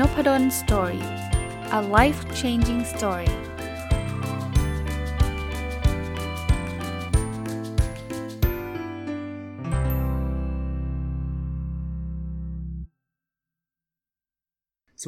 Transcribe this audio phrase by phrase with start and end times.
[0.00, 1.04] Nopadol's Story
[1.78, 3.32] a life changing story ส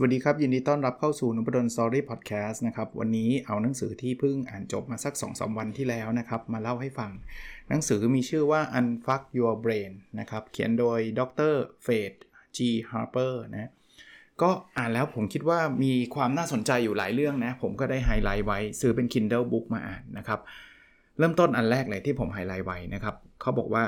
[0.00, 7.10] วัสดีครับ ยินดีต้อนรับเข้าสู่นพดล Story Podcast นะครับ วันนี้เอาหนังสือที่เพิ่งอ่านจบมาสัก2-3วันที่แล้วนะครับ มาเล่าให้ฟัง
[7.68, 11.20] หนังสือมีชื่อว่า Unfuck Your Brain นะครับ เขียนโดยด
[11.52, 12.12] รเฟด
[12.56, 12.58] G
[12.90, 13.70] Harper นะ
[14.42, 20.40] ก็อ่านแล้วผมคิดว่ามีความน่าสนใจอยู่หลายเรื่องนะ ผมก็ได้ไฮไลท์ไว้ซื้อเป็น Kindle Book มาอ่านนะครับ
[21.18, 23.84] เริ่มต้นอันแรกเลยที่ผมไฮไลท์ไว้นะครับเขาบอกว่า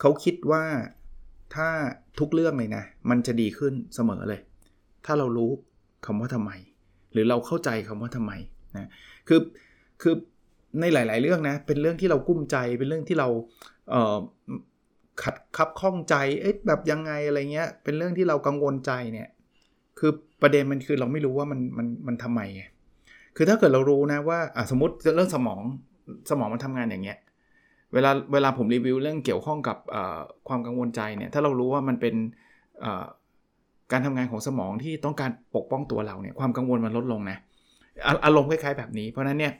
[0.00, 0.64] เขาคิดว่า
[1.54, 1.68] ถ้า
[2.18, 4.40] ทุกเรื่องเลยนะ มันจะดีขึ้นเสมอเลย
[5.06, 5.50] ถ้าเรารู้
[6.06, 6.52] คำว่าทำไม
[7.12, 8.32] หรือเราเข้าใจคำว่าทำไม
[8.76, 8.88] นะ
[9.28, 9.40] คือ
[10.02, 10.14] คือ
[10.80, 13.92] ในหลาย ๆ เรื่องนะ เป็นเรื่องที่เรากุ้มใจเป็นเรื่องที่เรา
[15.22, 19.28] ขัดคับข้องใจเอ๊ะแบบยังไงอะไรเงี้ย เป็นเรื่องที่เรากังวลใจเนี่ย
[19.98, 20.10] คือ
[20.42, 22.40] ประเด็นมันคือเราไม่รู้ว่ามันมันมันทำไม
[23.36, 24.38] คือถ้าเกิดเรารู้นะว่า
[24.70, 25.60] สมมติเรื่องสมอง
[26.30, 27.18] สมองมันทำงานอย่างเงี้ย
[27.94, 29.76] เวลาเวลาผมรีวิวเรื่องเกี่ยวข้องกับ
[30.48, 32.14] ความกังวลใจเนี่ยถ้าเรารู้ว่ามันเป็น
[33.92, 37.38] การทำงานของสมองที่ต้องการปกป้องตัวเราเนี่ยความกังวลมันลดลงนะ
[38.24, 39.52] อารมณ์คล้ายๆแบบนี้ เพราะนั้นเนี่ย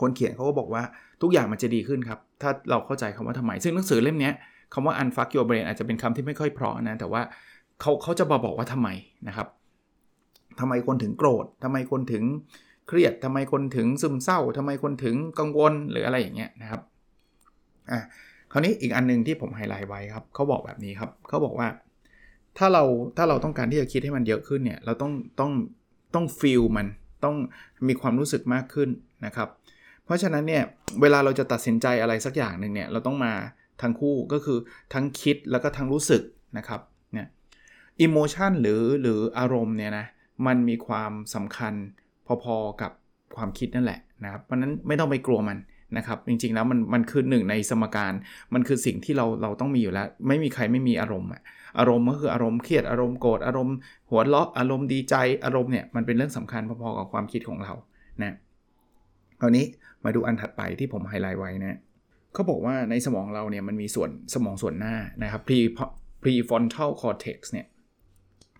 [0.00, 0.82] คนเขียนเขาก็บอกว่า
[1.22, 4.30] ทุกอย่างมันจะดีขึ้นครับ ถ้าเราเข้าใจคำว่าทำไม ซึ่งหนังสือเล่มนี้
[4.72, 7.22] คำว่า unfuck your brain อาจจะเป็นคำที่ไม่ค่อยเพราะนะ แต่ว่า
[7.80, 8.88] เขาเขาจะมาบอกว่าทำไม
[9.28, 9.48] นะครับ
[10.60, 12.24] ทำไมคนถึงโกรธทำไมคนถึง
[12.88, 16.80] เครียดทำไมคนถึงซึมเศร้าทำไมคนถึงกังวลหรืออะไรอย่างเงี้ยนะครับ
[17.90, 18.00] อะ
[18.52, 21.68] คราวนี้อีกอันนึงที่ผมไฮไลท์ไว้ครับเขาบอกแบบนี้ครับเขาบอกว่า
[22.58, 22.84] ถ้าเรา
[23.16, 25.52] ถ้าเราต้องการที่จะคิดให้มันเยอะขึ้นเนี่ยเราต้องต้อง
[26.14, 26.86] ต้องฟีลมัน
[27.24, 27.36] ต้อง
[27.88, 28.88] มีความรู้สึกมากขึ้น
[29.26, 29.48] นะครับ
[30.04, 30.62] เพราะฉะนั้นเนี่ย
[31.00, 33.32] เวลาเราจะตัดสินใจอะไรสักอย่างหนึ่งเนี่ยเราต้องมา
[33.82, 34.58] ทั้งคู่ก็คือ
[34.92, 36.22] ทั้งคิดแล้วก็ทั้งรู้สึก
[36.58, 36.80] นะครับ
[37.12, 37.26] เนี่ย
[38.00, 40.06] อิโมชันหรือหรืออารมณ์เนี่ยนะ
[40.46, 41.74] มันมีความสำคัญ
[42.26, 42.92] พอๆกับ
[43.36, 45.58] ความคิดนั่นแหละนะครับเพราะนั้นไม่ต้องไปกลัวมัน
[45.96, 48.12] นะครับจริงๆแล้วมันมันคือหนึ่งในสมการ
[48.54, 51.30] มันคือสิ่งที่เราเราต้องมีอยู่แล้ว ไม่มีใครไม่มีอารมณ์
[51.78, 53.76] อารมณ์ก็คืออารมณ์เครียดอารมณ์โกรธอารมณ์
[54.10, 55.14] หัวเราะอารมณ์ดีใจ
[55.44, 57.72] อารมณ์เนี่ยมันเป็นเรื่องสำคัญพอๆกับความคิดของเรา
[58.22, 58.34] นะ
[59.40, 59.64] คราวนี้
[60.04, 61.78] มาดูอันถัดไปที่ผมไฮไลท์ไว้นะ
[62.36, 65.58] เขาบอกว่าในสมองเราเนี่ยมันมีส่วนสมองส่วนหน้านะครับ pre
[66.22, 67.66] prefrontal cortex เนี่ย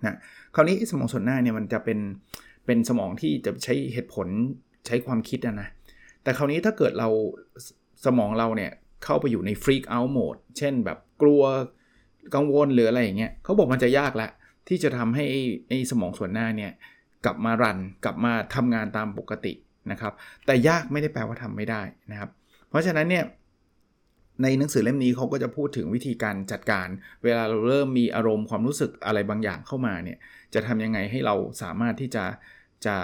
[0.05, 0.17] นะ
[0.55, 1.99] คราวนี้สมองส่วนหน้าเนี่ยมันจะเป็น
[2.67, 4.29] เป็นสมองที่จะใช้เหตุผล
[4.87, 5.69] ใช้ความคิดนะนะ
[6.23, 7.09] แต่คราวนี้ถ้าเกิดเรา
[8.07, 8.71] สมองเราเนี่ย
[9.05, 11.43] เข้าไปอยู่ใน freak out mode เช่นแบบกลัว
[12.35, 14.29] กังวลหรืออะไรอย่างเงี้ยเขาบอกมันจะยากละ
[14.69, 15.25] ที่จะทำให้
[15.69, 16.73] ไอ้สมองส่วนหน้าเนี่ย
[17.25, 19.53] กลับมารันกลับมาทำงานตามปกติ
[19.91, 20.13] นะครับ
[20.47, 22.31] แต่ยากไม่ได้แปลว่าทำไม่ได้นะครับ
[22.69, 23.25] เพราะฉะนั้นเนี่ย
[24.43, 26.89] ในหนังสือเล่มนี้เขาก็จะพูดถึงวิธีการจัดการ
[27.25, 30.19] เวลาเราเริ่มมีอารมณ์ความรู้สึกอะไรบางอย่างเข้ามาเนี่ย
[30.55, 32.25] จะทำยังไงให้เราสามารถที่จะ
[32.87, 32.97] จะ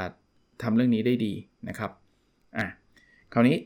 [0.63, 1.33] ทำเรื่องนี้ได้ดี
[1.69, 1.91] นะครับ
[2.59, 2.67] อะ
[3.33, 3.57] คราวนี้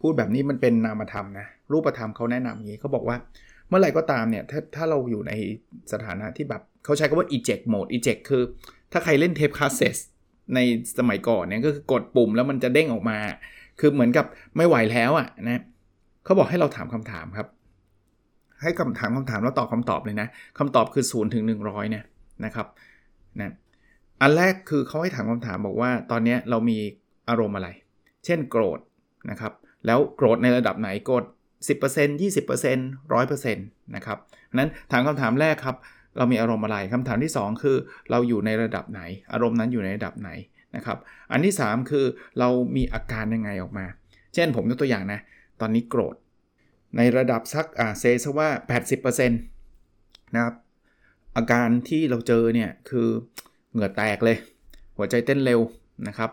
[0.00, 3.16] พูดแบบนี้มันเป็นนามธรรมนะรูปธรรมเขาแนะนำอย่างนี้เขาบอกว่า
[3.68, 5.32] เมื่อไหร่ก็ตามเนี่ยถ้าถ้าเราอยู่ใน
[5.92, 8.42] สถานะที่แบบเขาใช้คำว่า eject mode eject คือ
[8.92, 9.96] ถ้าใครเล่นเทปคาสเซต
[10.54, 10.58] ใน
[10.98, 13.18] สมัยก่อนเนี่ยก็คือกดปุ่มแล้วมันจะเด้งออกมา
[13.80, 14.26] คือเหมือนกับ
[14.56, 15.62] ไม่ไหวแล้วอะ่ะนะ
[16.24, 17.48] เขาบอกให้เราถามคำถามครับ
[18.62, 20.28] ให้คำถามคำถามแล้วตอบคำตอบเลยนะ
[20.58, 22.04] คำตอบคือ0ูนย์ถึงหนึ่งร้อยเนี่ย
[22.44, 22.66] นะครับ
[23.40, 23.52] นะ
[24.20, 26.78] อันแรกคือเขาให้ถามคำถามบอกว่า ตอนนี้เรามี
[27.28, 27.68] อารมณ์อะไร
[28.24, 28.78] เช่นโกรธ
[29.30, 29.52] นะครับ
[29.86, 31.24] แล้วโกรธในระดับไหนโกรธ
[31.68, 32.76] 10% 20%
[33.10, 34.18] 100%นะครับ
[34.58, 35.76] นั้นถามคำถามแรกครับ
[36.16, 37.76] เรามีอารมณ์อะไรคำถามที่ 2 คือ
[38.10, 39.02] เราอยู่ในระดับไหน
[39.32, 40.30] อารมณ์นั้นอยู่ในระดับไหน
[40.76, 40.98] นะครับ
[41.32, 42.04] อันที่ 3 คือ
[42.38, 43.86] เรามีอาการยังไงออกมา
[44.34, 45.20] เช่นผมยกตัวอย่างนะ
[45.62, 46.16] ตอนนี้โกรธ
[46.96, 48.48] ในระดับสักอ่าเซซะว่า
[48.90, 50.54] 80%นะครับ
[51.36, 53.08] อาการที่เราเจอเนี่ยคือ
[53.70, 54.36] เหงื่อแตกเลย
[54.96, 55.60] หัวใจเต้นเร็ว
[56.08, 56.30] นะครับ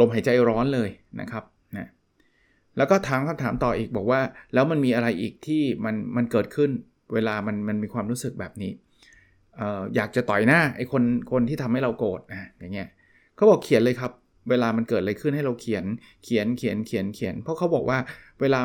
[0.00, 1.44] ลมหายใจร้อนเลยนะครับ
[1.76, 1.88] นะ
[2.76, 4.20] แล้วก็ถามคำถามต่ออีกบอกว่า
[4.54, 6.70] แล้วมันมีอะไรอีกที่มันมันเกิดขึ้น
[7.14, 8.72] เวลามันมันมีความรู้สึกแบบนี้
[9.96, 11.02] อยากจะต่อยหน้าไอ้คน
[11.32, 12.88] คนที่ทำให้เราโกรธนะอย่างเงี้ย
[13.36, 14.12] เขาบอกเขียนเลยครับ
[14.48, 15.84] เวลามันเกิดอะไรขึ้นให้เราเขียน
[16.24, 17.98] เขียนเขียนเขียนเขียน เพราะเขาบอกว่า
[18.40, 18.60] เวลา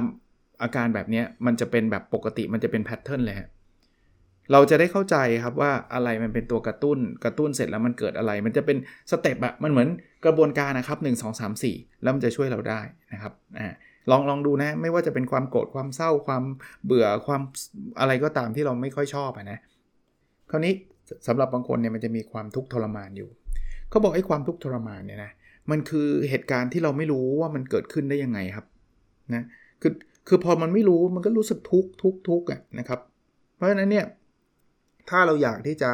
[0.64, 3.38] อาการแบบนี้มันจะเป็นแบบปกติมันจะเป็น pattern เลย
[4.52, 8.78] เราจะได้เข้าใจครับว่าอะไรมันเป็นตัวกระตุ้นกระตุ้นเสร็จแล้วมันเกิดอะไร มันจะเป็น
[9.12, 9.88] step อะมันเหมือน
[10.26, 12.82] กระบวนการนะครับ 1 2 3 4 แล้วมันจะช่วยเราได้
[13.14, 13.68] นะครับอ่า
[14.10, 16.44] ลองลองดูนะ ไม่ว่าจะเป็นความโกรธความเศร้าความ
[16.86, 17.42] เบื่อความ
[18.00, 19.60] อะไรก็ตามที่เราไม่ค่อยชอบนะ
[20.52, 20.74] คราวนี้
[21.28, 23.30] สำหรับบางคนเนี่ยมันจะมีความทุกข์ทรมานอยู่
[23.90, 25.32] เขาบอกไอ้ความทุกข์ทรมานเนี่ยนะ
[25.72, 28.66] มันคือเหตุการณ์ที่เราไม่รู้ว่ามันเกิดขึ้นได้ยังไงครับ
[29.34, 29.44] นะ
[29.82, 29.94] คือ
[30.28, 33.00] คือพอมันไม่รู้มันก็รู้สึกทุกทุกทุกอะนะครับ
[33.56, 34.06] เพราะฉะนั้นเนี่ย
[35.10, 35.92] ถ้าเราอยากที่จะ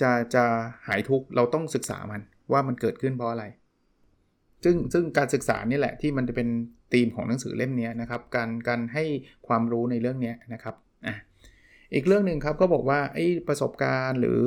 [0.00, 0.44] จะจะ
[0.86, 2.20] หายทุกข์เราต้องศึกษามัน
[2.52, 3.44] ว่ามันเกิดขึ้นเพราะอะไร
[4.64, 6.48] ซึ่งซึ่งการศึกษานี่แหละที่มันจะเป็น
[6.92, 9.04] ธีมของหนังสือเล่มนี้นะครับ การการให้
[9.46, 10.74] ความรู้ในเรื่องนี้นะครับ
[11.06, 11.16] อะ
[11.94, 14.40] อีกเรื่องหนึ่งครับก็บอกว่าไอ้ประสบการณ์หรือ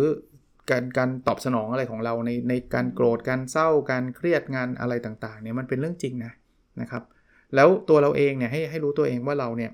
[0.69, 6.33] การการตอบสนองอะไรของเราในในการโกรธการเศร้าการเครียดงานอะไรต่างๆเนี่ยมันเป็นเรื่องจริงนะ
[6.81, 7.03] นะครับ
[7.56, 9.71] แล้วตัวเราเองเนี่ยให้ให้รู้ตัวเองว่าเราเนี่ย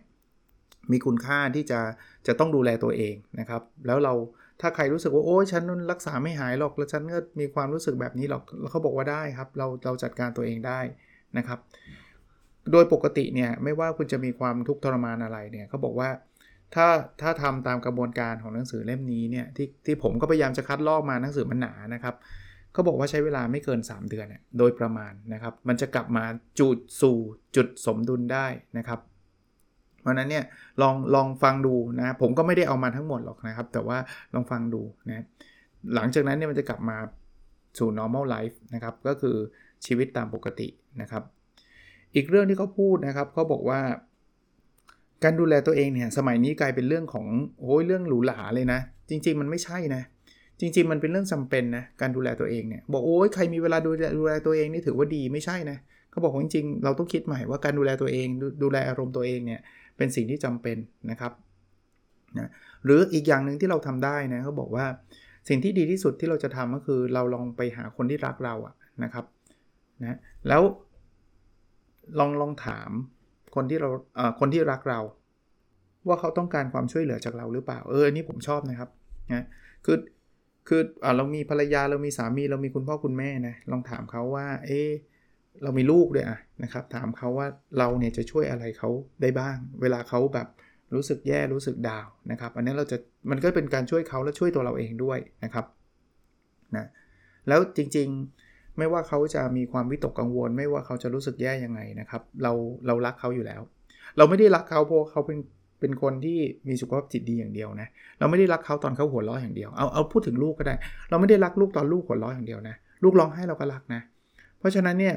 [0.91, 1.79] มีคุณค่าที่จะ
[2.27, 4.13] จะต้องดูแลตัวเองนะครับ แล้วเรา
[4.61, 10.79] ถ้าใครรู้สึกว่าโอ้ยฉันรักษาไม่หายหรอกแล้วฉันก็มีความรู้สึกแบบนี้หรอกแล้วเขาบอกว่าได้ครับ เราเราจัดการตัวเองได้
[11.37, 11.59] นะครับ
[12.71, 16.09] โดยปกติเนี่ยไม่ว่าคุณจะมีความทุกข์ทรมานอะไรเนี่ยเขาบอกว่า
[16.75, 16.87] ถ้า
[17.21, 22.15] ถ้าทำตามกระบวนการของหนังสือเล่มนี้เนี่ยที่ที่ผมก็พยายามจะคัดลอกมาหนังสือมันหนานะครับ
[22.73, 26.25] เขาบอกว่าใช้เวลาไม่เกิน 3 เดือนเนี่ยโดยประมาณนะครับ มันจะกลับมา
[26.59, 27.17] จุดสู่
[27.55, 28.47] จุดสมดุลได้
[28.77, 28.99] นะครับ
[30.01, 30.45] เพราะนั้นเนี่ย
[30.81, 33.97] ลองลองฟังดูนะ ผมก็ไม่ได้เอามาทั้งหมดหรอกนะครับ แต่ว่า
[34.33, 35.25] ลองฟังดูนะ
[35.95, 36.97] หลังจากนั้นเนี่ยมันจะกลับมา
[37.77, 39.35] สู่ normal life นะครับ ก็คือ
[39.85, 40.67] ชีวิตตามปกติ
[41.01, 41.23] นะครับ
[42.15, 43.79] อีกเรื่องที่เขาพูดนะครับเขาบอกว่า
[45.23, 47.27] การดูแลตัวเองเนี่ยสมัยนี้กลายเป็นเรื่องของ
[47.59, 48.79] โอ้ยเรื่องหรูหราเลยนะ
[49.09, 50.01] จริง ๆ มันไม่ใช่นะ
[50.59, 55.77] จริง ๆ มันเป็นเรื่องจาเป็นนะการดูแลตัวเองเนี่ยบอกโอ้ยใครมีเวลาดูแลดูแลตัวเองนี่ถือว่าดีไม่ใช่นะ
[56.11, 59.61] เขาบอกว่าจริงๆเราต้องคิดใหม่ว่าการดูแลตัวเองดดูแลอารมณ์ตัวเองเนี่ย
[59.97, 60.77] เป็นสิ่งที่จำเป็น
[61.11, 61.31] นะครับ
[62.39, 62.49] นะ
[62.85, 64.85] หรืออีกอย่างหนึ่งที่เราทำได้นะเขาบอกว่า
[65.49, 68.73] สิ่งที่ดีที่สุดที่เราจะทำก็คือเราลองไปหาคนที่รักเราอะ
[69.03, 69.25] นะครับ
[70.01, 70.61] นะแล้ว
[72.19, 72.91] ลองลองถาม
[73.55, 73.89] คนที่เรา
[74.39, 74.99] คนที่รักเรา
[76.07, 78.89] ว่าเขาต้องการความช่วยเหลือจากเราหรือเปล่าเออนนี้ผมชอบนะครับ
[79.33, 79.45] นะ
[79.85, 79.97] คือ
[80.67, 84.89] คืออเรามีภรรยาเรามีสามีเรามีคุณพ่อคุณแม่นะลองถามเขาว่า เออ
[85.63, 88.89] เรามีลูกด้วยอะนะครับ ถามเขาว่าเราเนี่ยจะช่วยอะไรเขา
[89.21, 90.47] ได้บ้าง เวลาเขาแบบ
[90.95, 92.97] รู้สึกแย่รู้สึกดาวนะครับ อันนี้เราจะ
[93.31, 95.65] มันก็เป็นการช่วยเขาและช่วยตัวเราเองด้วยนะครับ
[96.75, 96.85] นะ
[97.47, 98.40] แล้วจริงๆ
[98.77, 102.51] ไม่ว่าเขาจะมีความวิตกกังวล ไม่ว่าเขาจะรู้สึกแย่ยังไงนะครับ เรา
[102.87, 103.61] เรารักเขาอยู่แล้ว
[104.17, 105.39] เราไม่ได้รักเขาเพราะเขาเป็น
[105.79, 107.87] เป็นคนที่มีสุขภาพจิตดีอย่างเดียวนะ
[108.19, 110.75] เราไม่ได้รักเขาตอนเขาหัวเราะอย่างเดียว เอาเอาพูดถึงลูกก็ได้
[111.09, 114.01] เราไม่ได้รักลูกตอนลูกหัวเราะอย่างเดียวนะ ลูกร้องให้เราก็รักนะ
[114.59, 115.15] เพราะฉะนั้นเนี่ย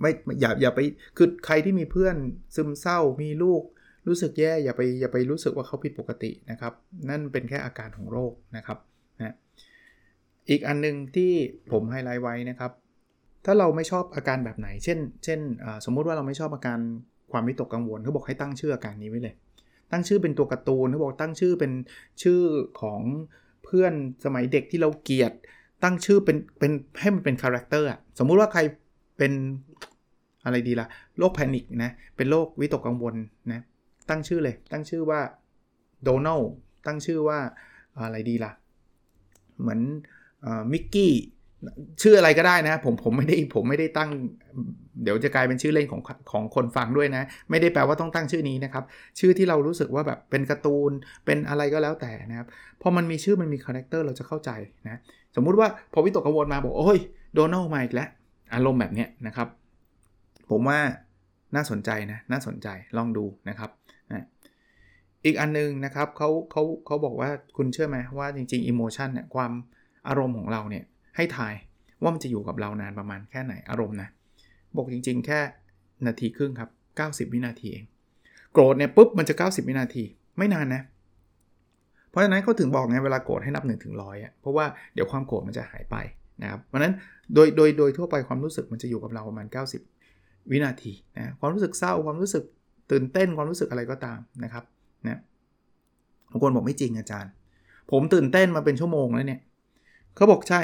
[0.00, 0.10] ไม่
[0.40, 0.80] อย่าอย่าไป
[1.16, 2.16] คือใครที่มีเพื่อน
[2.56, 3.62] ซึมเศร้ามีลูก
[4.08, 6.72] รู้สึกแย่อย่าไปอย่าไปรู้สึกว่าเขาผิดปกตินะครับ
[7.08, 8.78] นั่นเป็นแค่อาการของโรคนะครับ
[9.20, 9.34] นะ
[10.48, 11.32] อีกอันนึงที่
[11.72, 12.72] ผมไฮไลท์ไว้นะครับ
[13.44, 15.40] ถ้าเราไม่ชอบอาการแบบไหน เช่น เช่น
[15.84, 16.78] สมมุติว่าเราไม่ชอบอาการ
[17.32, 19.34] ความวิตกกังวลเขาบอกให้ตั้งชื่ออาการนี้ไว้เลย
[19.92, 21.72] ตั้งชื่อเป็นตัวการ์ตูนเขาบอกตั้งชื่อเป็น
[22.22, 22.40] ชื่อ
[22.80, 23.00] ของ
[23.64, 23.92] เพื่อน
[24.24, 25.32] สมัยเด็กที่เราเกลียด
[25.82, 28.60] ตั้งชื่อเป็นเป็นให้มันเป็น character อะสมมุติว่าใคร
[29.18, 29.32] เป็น
[30.44, 30.88] อะไรดีล่ะ
[31.18, 33.14] โรค panic นะเป็นโรควิตกกังวล
[33.52, 33.60] นะ
[34.08, 35.20] ตั้งชื่อเลย ตั้งชื่อว่า
[36.02, 36.40] โดนัลด์
[36.86, 37.38] ตั้งชื่อว่า
[37.98, 38.52] อะไรดีล่ะ
[39.60, 39.80] เหมือน
[40.72, 41.12] มิกกี้
[42.02, 44.10] ชื่ออะไรก็ได้นะ ผมผมไม่ได้ผมไม่ได้ตั้ง
[45.02, 46.00] เดี๋ยวจะกลายเป็นชื่อเล่นของ
[46.32, 48.84] ของคนฟังด้วยนะ ไม่ได้แปลว่าต้องตั้งชื่อนี้นะครับ
[49.18, 50.90] ชื่อที่เรารู้สึกว่าแบบเป็นการ์ตูน
[51.24, 52.48] เป็นอะไรก็แล้วแต่นะครับ
[52.82, 54.50] พอมันมีชื่อมันมี character เราจะเข้าใจ
[54.86, 55.00] นะ
[55.36, 56.98] สมมุติว่าพอวิตกกังวลมาบอกโอ้ย
[57.34, 58.08] โดนัลด์มาอีกแล้ว
[58.54, 59.48] อารมณ์แบบนี้นะครับ
[60.50, 60.78] ผมว่า
[61.54, 63.70] น่าสนใจนะน่าสนใจลองดูนะครับ
[64.10, 64.24] นะ
[65.24, 69.52] อีกอันนึงนะครับเขาเขาเขาบอกว่าคุณเชื่อไหมว่าจริงๆ emotion เนี่ยความ
[70.08, 70.84] อารมณ์ของเราเนี่ย
[71.16, 71.54] ให้ทาย
[72.02, 74.08] ว่ามันจะอยู่กับเรานานประมาณแค่ไหนอารมณ์นะ
[74.76, 75.40] บอกจริง ๆ แค่
[76.06, 76.70] นาทีครึ่งครับ
[77.28, 77.84] 90 วินาทีเอง
[78.52, 80.04] โกรธเนี่ยปุ๊บมันจะ 90 วินาที
[80.38, 80.82] ไม่นานนะ
[82.10, 84.64] เพราะฉะนั้นเขาถึงบอกไงเวลาโกรธให้นับ1นถึงร้อยอะเพราะว่า
[84.94, 85.96] เดี๋ยวความโกรธมันจะหายไป
[86.42, 86.92] นะครับเพราะนั้น
[87.34, 89.46] โดยโดยโดยทั่วไปความรู้สึกมันจะอยู่กับเราประมาณ
[89.98, 92.44] 90 วินาทีนะความรู้สึกเศร้าความรู้สึก
[92.90, 94.64] ตื่นเต้นความรู้สึกอะไรก็ตามนะครับ
[95.06, 95.20] นะ
[96.30, 97.30] บางคนบอกไม่จริงอาจารย์
[97.90, 99.40] ผมตื่นเต้นมาเป็นชั่วโมงแล้วเนี่ย
[100.16, 100.60] เขาบอกใช่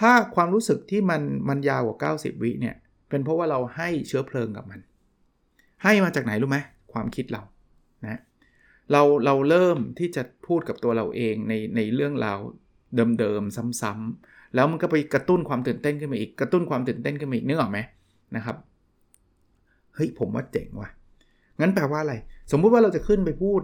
[0.00, 2.76] ถ้าความรู้สึกที่มันมันยาวกว่า 90 วิเนี่ย
[3.08, 4.80] เป็นเพราะว่าเราให้เชื้อเพลิงกับมัน
[5.82, 6.58] ให้มาจากไหนรู้ไหม
[6.92, 7.42] ความคิดเรา
[8.04, 8.20] นะ
[8.92, 12.38] เราเราเริ่มที่จะพูดกับตัวเราเองในในเรื่องราว
[13.18, 17.78] เดิมๆซ้ำๆแล้วมันก็ไปกระตุ้นความตื่นเต้นขึ้นมาอีก กระตุ้นความตื่นเต้นขึ้นมาอีกนึกออกไหม
[18.36, 18.56] นะครับ
[19.94, 20.90] เฮ้ยผมว่าเจ๋งว่ะ
[21.60, 22.14] งั้นแปลว่าอะไร
[22.52, 23.60] สมมุติว่าเราจะขึ้นไปพูด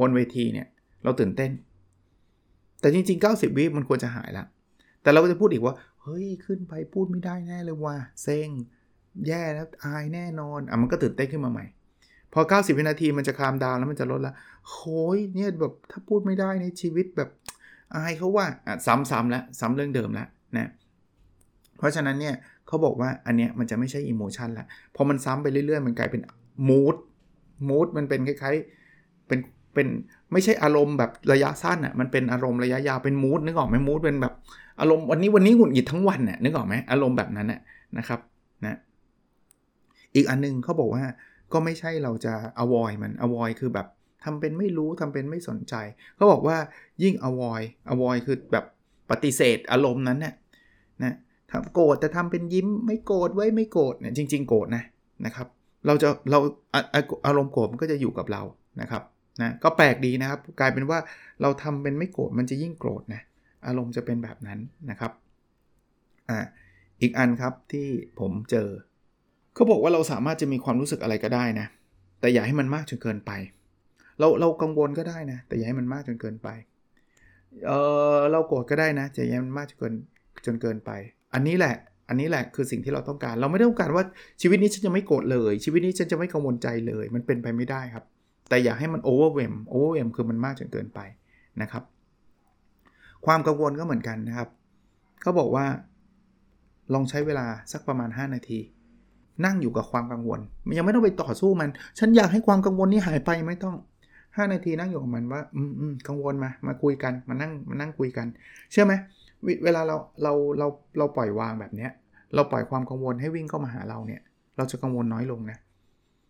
[0.00, 0.66] บนเวทีเนี่ย
[1.04, 1.50] เราตื่นเต้น
[2.84, 4.44] แต่จริง ๆ 90 วิมันควรจะหายละ
[5.02, 8.48] แต่เราก็จะพูดอีกว่า เฮ้ย ขึ้นไปพูดไม่ได้แน่เลยว่าเซ็ง
[9.26, 11.64] แย่แล้วอายแน่นอนอะมันก็ตื่นเต้นขึ้นมาใหม่
[12.32, 14.34] พอ 90 วินาทีมันจะคามดาวแล้วมันจะลดละ
[14.68, 17.28] โอ้ยเนี่ยแบบถ้าพูดไม่ได้ในชีวิตแบบ
[17.96, 20.70] อายเขาว่าอะซ้ำๆแล้วซ้ำเรื่องเดิมแล้วนะ
[21.78, 22.34] เพราะฉะนั้นเนี่ย
[22.66, 26.22] เขาบอกว่าอันเนี้ยมันจะไม่ใช่อิโมชันละพอมันซ้ำไปเรื่อยๆ มันกลายเป็น
[26.68, 26.96] มูด
[27.68, 29.38] มูดมันเป็นคล้ายๆเป็น
[29.74, 29.88] เป็น
[30.34, 34.34] ไม่ใช่อารมณ์แบบระยะสั้นอะ่ะมันเป็นอารมณ์ระยะยาวเป็นมูดนึกออกไหมมูดเป็นแบบ
[34.80, 37.60] อารมณ์วันนี้วันนี้หงุดหงิดทั้งวันน่ะนึกออกไหมอารมณ์แบบนั้นน่ะ
[37.98, 38.20] นะครับ
[38.64, 38.78] นะ
[40.14, 41.04] อีกอันนึงเขาบอกว่า
[41.52, 43.86] ก็ไม่ใช่เราจะ avoid มัน avoid คือแบบ
[44.24, 45.74] ทำเป็นไม่รู้ทำเป็นไม่สนใจ
[46.16, 46.56] เขาบอกว่า
[47.02, 48.64] ยิ่ง avoid avoid คือแบบ
[49.10, 50.34] ปฏิเสธอารมณ์นั้นน่ะ
[51.02, 51.14] นะ
[51.50, 54.84] ทำโกรธแต่ทำเป็นยิ้มไม่โกรธไว้ไม่โกรธเนี่ยจริง ๆ โกรธนะ
[55.26, 55.46] นะครับ
[55.86, 56.38] เราจะเรา
[57.26, 58.42] อารมณ์โกรธมันก็จะอยู่กับเรา
[58.80, 59.02] นะครับ
[59.42, 60.98] นะก็แปลกดีนะครับ กลายเป็นว่า
[61.42, 63.22] เราทำเป็นไม่โกรธมันจะยิ่งโกรธนะ
[63.66, 64.58] อารมณ์จะเป็นแบบนั้น
[64.90, 65.12] นะครับ
[66.30, 66.38] อ่า
[67.00, 67.86] อีกอันครับที่
[68.20, 68.68] ผมเจอ
[69.54, 71.66] เขาบอกว่าเราสามารถจะมีความรู้สึกอะไรก็ได้นะ
[72.20, 73.32] แต่อย่าให้มันมากจนเกินไป
[74.18, 76.48] เราเรากังวลก็ได้นะ แต่อย่าให้มันมากจนเกินไป
[77.66, 77.72] เอ
[78.16, 79.94] อเราโกรธก็ได้นะแต่อย่าให้มันมากจนเกิน
[80.46, 80.90] จนเกินไป
[81.34, 81.74] อันนี้แหละ
[82.08, 84.04] อันนี้แหละคือสิ่งที่เราต้องการ เราไม่ต้องการว่า
[84.42, 88.04] ชีวิตนี้ฉันจะไม่โกรธเลย ชีวิตนี้ฉันจะไม่กังวลใจเลย มันเป็นไปไม่ได้ครับ
[88.48, 91.00] แต่อย่าให้มัน overwhelm overwhelm คือมันมากจนเกินไป
[91.62, 91.82] นะครับ
[93.26, 94.48] ความกังวลก็เหมือนกันนะครับ
[95.22, 95.66] เขาบอกว่า
[96.94, 98.58] ลองใช้เวลาสักประมาณ 5 นาที
[99.44, 103.74] นั่งอยู่กับความกังวล มันยังไม่ต้องไปต่อสู้มัน ฉันอยากให้ความกังวลนี้หายไปไม่ต้อง
[104.14, 108.26] 5 นาทีนั่งอยู่กับมันว่า อืมอืมกังวลมา มาคุยกัน มานั่งมานั่งคุยกัน
[108.70, 108.94] เชื่อไหม
[109.64, 110.66] เวลาเราเราเรา
[110.98, 111.90] เราปล่อยวางแบบเนี้ย
[112.34, 114.20] เราปล่อยความกังวลให้วิ่งเข้ามาหาเราเนี่ย
[114.56, 115.58] เราจะกังวลน้อยลงนะ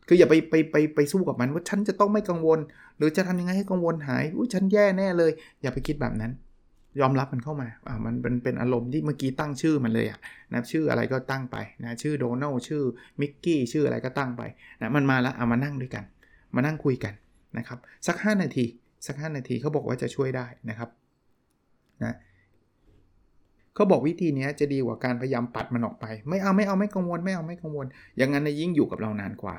[0.09, 2.59] คืออย่าไปไปไปไปสู้กับมันว่าฉันจะต้องไม่กังวล
[2.97, 5.31] หรือจะทำยังไงให้กังวลหายอุ้ยฉันแย่แน่เลย
[5.63, 6.33] อย่าไปคิดแบบนั้น
[7.01, 10.19] ยอมรับมันเข้ามาอ่ามันเป็นเป็นอารมณ์ที่เมื่อกี้ตั้งชื่อมันเลยอะ
[10.53, 12.83] นะชื่ออะไรก็ตั้งไปนะชื่อโดนัลชื่อ
[13.21, 14.43] มิกกี้ชื่ออะไรก็ตั้งไป
[14.81, 16.05] นะมันมาแล้วเอามานั่งด้วยกัน
[16.55, 17.15] มานั่งคุยกัน
[17.59, 18.65] นะครับสัก 5 นาที
[19.07, 20.89] สัก 5 นาทีเขาบอกว่าจะช่วยได้นะครับ
[22.05, 22.15] นะ
[23.75, 29.57] เขาบอกวิธีนี้จะดีกว่าการพยายามปัดมันออกไป ไม่เอาไม่เอาไม่กังวลไม่เอาไม่กังวล อย่างนั้นยิ่งอยู่กับเรานานกว่า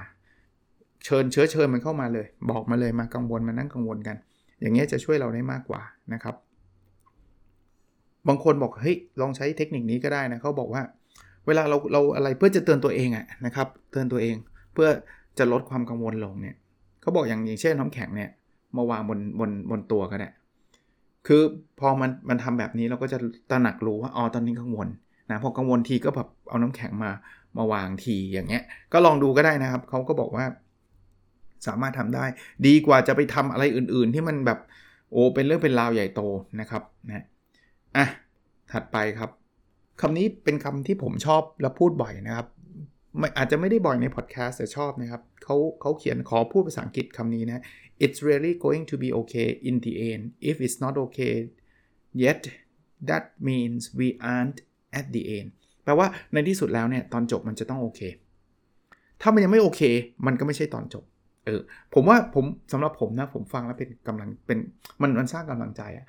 [1.05, 4.15] เชิญเชื้อเชิญมันเข้ามาเลย บอกมาเลยมากังวลมานั่งกังวลกัน
[4.62, 5.81] อย่างเงี้ยจะช่วยเราได้มากกว่า
[6.13, 6.35] นะครับ
[8.27, 10.81] บางคนบอกเฮ้ยลองใช้เทคนิคนี้ก็ได้นะเขาบอกว่า
[11.47, 14.35] เวลาเราเราอะไรเพื่อจะเตือนตัวเองอะนะครับเตือนตัวเอง
[14.74, 14.89] เพื่อ
[15.38, 16.55] จะลดความกังวลลงเนี่ย
[17.01, 18.29] เขาบอกอย่างอย่างเช่นน้ำแข็งเนี่ย
[18.77, 20.29] มาวางบนบนบนตัวก็ได้
[21.27, 21.41] คือ
[21.79, 23.17] พอมันมันทำแบบนี้เราก็จะ
[23.51, 24.88] ตระหนักรู้ว่าอ๋อตอนนี้กังวล
[25.29, 27.12] นะพอกังวลทีก็แบบเอาน้ำแข็งมา
[27.57, 30.45] มาวางทีอย่างเงี้ย ก็ลองดูก็ได้นะครับเขาก็บอกว่า
[31.67, 32.25] สามารถทำได้
[32.67, 34.60] ดีกว่าจะไปทำอะไรอื่น ๆ ที่มันแบบ
[35.12, 36.22] โอ้เป็นเรื่องเป็นราวใหญ่โต
[36.60, 37.25] นะครับนะ
[37.98, 38.05] อะ
[38.72, 39.29] ถัดไปครับ
[40.01, 42.48] คำนี้เป็นคำที่ผมชอบและพูดบ่อยนะครับ
[43.38, 47.63] อาจจะไม่ได้บ่อยในพอดแคสต์แต่ชอบนะครับเขาเขาเขียนขอพูดภาษาอังกฤษคำนี้นะ
[48.05, 51.36] it's really going to be okay in the end if it's not okay
[52.24, 52.41] yet
[53.10, 54.60] that means we aren't
[55.00, 55.50] at the end
[55.84, 58.01] แปลว่าในที่สุดแล้วเนี่ย ตอนจบมันจะต้องโอเค
[59.22, 59.81] ถ้ามันยังไม่โอเค
[60.25, 61.03] มันก็ไม่ใช่ตอนจบ
[61.45, 61.61] เออ
[61.93, 64.57] ผมว่าผมสำหรับผมนะผมฟังแล้วเป็นกำลังเป็น
[65.01, 66.05] มันมันสร้างกำลังใจอะ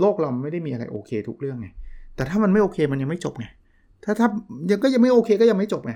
[0.00, 1.68] โลกเราไม่ได้มีอะไรโอเคทุกเรื่องไง
[2.16, 3.46] แต่ถ้ามันไม่โอเคมันยังไม่จบไง
[4.04, 4.28] ถ้าถ้า
[4.70, 5.94] ยังก็ยังไม่โอเคก็ยังไม่จบไง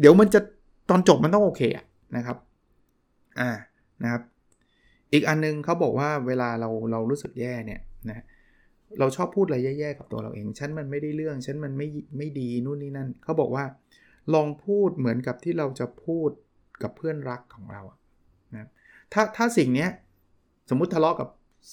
[0.00, 0.40] เดี๋ยวมันจะ
[0.90, 1.84] ตอนจบมันต้องโอเคอะ
[2.16, 2.36] นะครับ
[3.40, 3.50] อ่า
[4.02, 4.22] นะครับ
[5.12, 7.80] อีกอันนึงเขาบอกว่าเวลาเราเรารู้สึกแย่เนี่ย
[8.10, 8.24] นะ
[8.98, 13.64] เราชอบพูดอะไรแย่ๆกับตัวเราเอง ฉันมันไม่ได้เรื่อง ฉันมันไม่ไม่ดีนู่นนี่นั่นเขาบอกว่า
[14.34, 16.30] ลองพูดเหมือนกับที่เราจะพูด
[16.82, 17.82] กับเพื่อนรักของเรา
[18.54, 18.68] นะ
[19.12, 19.86] ถ้าถ้าสิ่งนี้
[20.70, 21.28] สมมุติทะเลาะกับ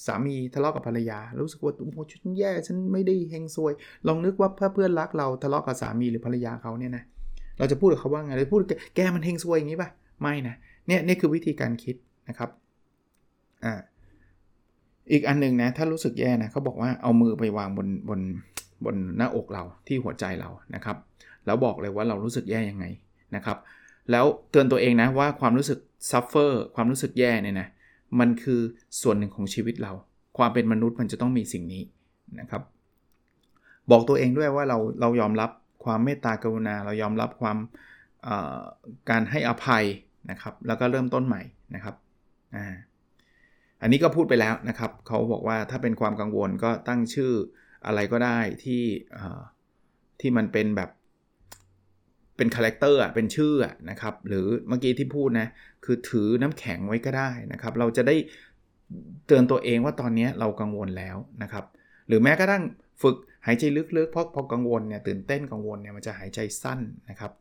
[0.06, 3.74] สามีทะเลาะกับภรรยา รู้สึกว่าโอ้โหฉันแย่ฉันไม่ได้เฮงซวย
[4.08, 7.04] ลองนึกว่าเพื่อเพื่อนรักเราทะเลาะกับสามีหรือภรรยาเขาเนี่ยนะ
[7.58, 8.62] เราจะพูดกับเขาว่าไงเราพูด
[8.96, 9.89] แกมันเฮงซวยอย่างนี้ป่ะ
[10.22, 10.56] ไม่นะ
[10.88, 11.96] เนี่ยนี่คือวิธีการคิด
[12.30, 12.50] นะครับ
[13.66, 13.74] อ่า
[15.12, 18.20] อีกอันหนึ่งนะถ้ารู้สึกแย่นะเขาบอกว่าเอามือไปวางบนบน
[18.86, 20.98] บนหน้าอกเราที่หัวใจเรานะครับ
[21.46, 22.86] แล้วบอกเลยว่าเรารู้สึกแย่ยังไง
[23.36, 23.58] นะครับ
[24.12, 25.80] แล้วเตือนตัวเองนะว่าความรู้สึก
[26.12, 27.68] ซัฟเฟอร์ความรู้สึกแย่เนี่ยนะ
[28.20, 28.60] มันคือ
[29.01, 29.94] ส่วนหนึ่งของชีวิตเรา
[30.38, 31.84] ความเป็นมนุษย์มันจะต้องมีสิ่งนี้
[32.39, 32.62] นะครับ
[33.92, 35.51] บอกตัวเองด้วยว่าเราเรายอมรับ
[35.84, 37.58] ความเมตตากรุณา เรายอมรับความ
[39.10, 39.86] การให้อภัย
[40.32, 41.42] นะครับ แล้วก็เริ่มต้นใหม่
[41.75, 41.96] นะครับ
[42.56, 42.66] อ่า
[43.82, 47.32] อันนี้ก็พูดไปแล้วนะครับ เขาบอกว่าถ้าเป็นความกังวลก็ตั้งชื่อ
[47.86, 48.84] อะไรก็ได้ที่
[50.20, 50.89] ที่มันเป็นแบบ
[52.39, 55.48] เป็น character อะเป็นชื่ออะนะครับหรือเมื่อกี้ที่พูดนะ
[55.86, 58.15] คือถือน้ำแข็งไว้ก็ได้นะครับ เราจะได้
[59.27, 61.65] เตือนตัวเองว่าตอนนี้เรากังวลแล้วนะครับ
[62.08, 62.63] หรือแม้กระทั่ง
[63.01, 63.15] ฝึก
[63.46, 63.63] หายใจ
[63.98, 66.79] ลึกๆเพราะพอกังวลเนี่ยตื่นเต้นกังวลเนี่ยมันจะหายใจสั้น
[67.10, 67.31] นะครับ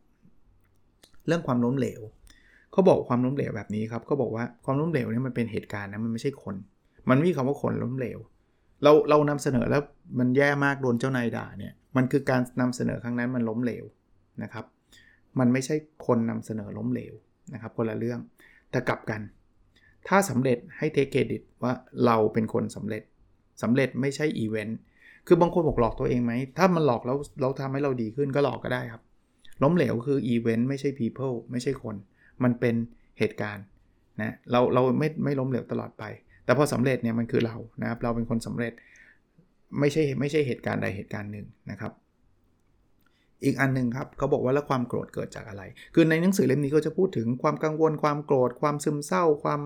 [1.26, 2.00] เรื่องความล้มเหลว
[2.72, 6.56] เขาบอกความล้มเหลวแบบนี้ครับเขาบอกว่าความล้มเหลวเนี่ยมันเป็นเหตุการณ์นะมันไม่ใช่คน
[7.10, 8.18] มันมีคำว่าคนล้มเหลว
[8.82, 9.82] เราเรานำเสนอแล้ว
[10.18, 13.84] มันแย่มากโดนเจ้านายด่าเนี่ยมันคือการนำเสนอครั้งนั้นมันล้มเหลว
[14.42, 14.64] นะครับ
[15.38, 15.74] มันไม่ใช่
[16.06, 17.14] คนนำเสนอล้มเหลว
[17.54, 18.20] นะครับคนละเรื่อง
[18.70, 19.20] แต่กลับกัน
[20.08, 21.72] ถ้าสำเร็จให้ take credit ว่า
[22.06, 23.02] เราเป็นคนสำเร็จ
[23.62, 24.78] สำเร็จไม่ใช่อีเวนต์
[25.26, 29.02] คือบางคนบอกหลอกตัวเองไหม ถ้ามันหลอกแล้วเราทำให้เราดีขึ้นก็หลอกก็ได้ครับ
[29.62, 31.96] ล้มเหลวคืออีเวนต์ไม่ใช่ people ไม่ใช่คน
[32.42, 32.74] มันเป็น
[33.18, 33.64] เหตุการณ์
[34.20, 36.04] นะเราเราไม่ไม่ล้มเหลวตลอดไป
[36.44, 38.72] แต่พอสำเร็จเนี่ยมันคือเรานะครับเราเป็นคนสำเร็จ
[39.80, 41.92] ไม่ใช่ไม่ใช่เหตุการณ์ใดเหตุการณ์หนึ่งนะครับ
[43.44, 45.62] อีกอันหนึ่งครับเขาบอกว่าแล้วความโกรธเกิดจากอะไร
[45.94, 49.60] คือในหนังสือเล่มนี้ก็จะพูดถึงความกังวลความโกรธ ความซึมเศร้า ความ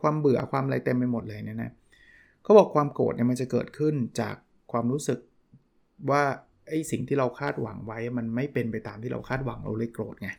[0.00, 1.72] ความเบื่อความอะไรเต็มไปหมดเลยเนี่ยนะ
[2.42, 4.34] เขาบอกความโกรธเนี่ยมันจะเกิดขึ้นจาก
[4.72, 5.18] ความรู้สึก
[6.10, 6.22] ว่า
[6.68, 10.30] ไอ้สิ่งที่เราคาดหวังไว้มันไม่เป็นไปตามที่เราคาดหวังเราเลยโกรธไง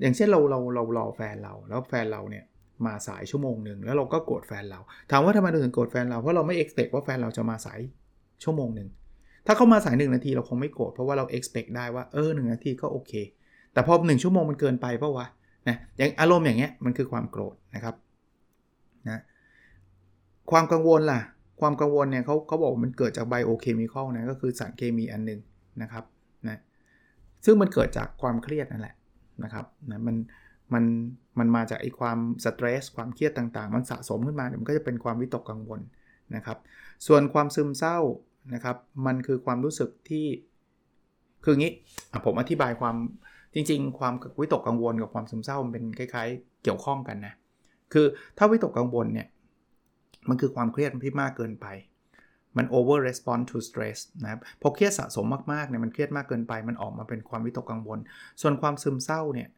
[0.00, 2.44] อย่างเช่นเราเราเรารอแฟนเราแล้วแฟนเราเนี่ย
[2.86, 7.80] มาสายชั่วโมงหนึ่งแล้วเราก็โกรธแฟนเรา ถามว่าทำไมเราถึงโกรธแฟนเราเพราะเราไม่ expect ว่าแฟนเราจะมาสาย
[8.44, 8.88] ชั่วโมงหนึ่ง
[9.46, 13.12] ถ้าเข้ามาสายหนึ่งนาทีเราคงไม่โกรธเพราะว่าเรา expect ได้ว่าเออหนึ่งนาทีก็โอเค
[13.72, 15.26] แต่พอหนึ่งชั่วโมงมันเกินไปเพราะว่า
[15.68, 17.94] นะอย่างอารมณ์อย่างเงี้ยมันคือความโกรธนะครับ
[19.08, 19.20] นะ
[20.50, 21.20] ความกังวลล่ะ
[21.60, 25.40] ความกังวลเนี่ยเขาเขาบอกมันเกิดจากไบโอเคมีคอลนะก็คือสารเคมีอันหนึ่ง
[25.82, 26.04] นะครับ
[26.48, 26.58] นะ
[27.44, 28.94] ซึ่งมันเกิดจากความเครียดนั่นแหละ
[29.44, 30.16] นะครับนะมัน
[30.72, 30.84] มัน
[31.38, 35.80] มันมาจากไอ้ความสเตรสความเครียดต่างๆ มันสะสมขึ้นมาเนี่ยมันก็จะเป็นความวิตกกังวล
[36.36, 36.58] นะครับ
[37.06, 37.98] ส่วนความซึมเศร้า
[38.54, 40.26] นะครับ มันคือความรู้สึกที่
[41.44, 41.72] คืองี้
[42.26, 42.96] ผมอธิบายความ
[43.54, 47.34] จริง ๆ ความวิตกกังวลกับความซึมเศร้ามันเป็นคล้าย ๆ เกี่ยวข้องกันนะ
[47.92, 48.06] คือ
[48.38, 49.28] ถ้าวิตกกังวลเนี่ย
[50.28, 51.66] มันคือความเครียดที่มากเกินไป
[52.56, 57.98] มัน over respond to stress นะครับพอเครียดสะสมมากๆเนี่ยมันเครียดมากเกินไป มันออกมาเป็นความวิตกกังวล
[58.40, 59.48] ส่วนความซึมเศร้าเนี่ย